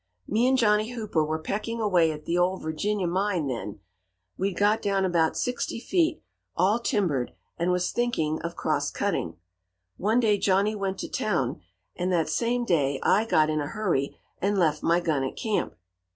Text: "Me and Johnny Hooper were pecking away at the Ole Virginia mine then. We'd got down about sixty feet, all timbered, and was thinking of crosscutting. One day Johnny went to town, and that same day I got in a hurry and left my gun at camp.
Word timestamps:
"Me 0.27 0.47
and 0.47 0.57
Johnny 0.57 0.93
Hooper 0.93 1.23
were 1.23 1.37
pecking 1.37 1.79
away 1.79 2.11
at 2.11 2.25
the 2.25 2.35
Ole 2.35 2.57
Virginia 2.57 3.05
mine 3.05 3.45
then. 3.45 3.79
We'd 4.35 4.57
got 4.57 4.81
down 4.81 5.05
about 5.05 5.37
sixty 5.37 5.79
feet, 5.79 6.23
all 6.57 6.79
timbered, 6.79 7.33
and 7.59 7.71
was 7.71 7.91
thinking 7.91 8.41
of 8.41 8.55
crosscutting. 8.55 9.35
One 9.97 10.19
day 10.19 10.39
Johnny 10.39 10.73
went 10.75 10.97
to 11.01 11.07
town, 11.07 11.61
and 11.95 12.11
that 12.11 12.29
same 12.29 12.65
day 12.65 12.99
I 13.03 13.25
got 13.27 13.51
in 13.51 13.61
a 13.61 13.67
hurry 13.67 14.17
and 14.41 14.57
left 14.57 14.81
my 14.81 15.01
gun 15.01 15.23
at 15.23 15.35
camp. 15.37 15.75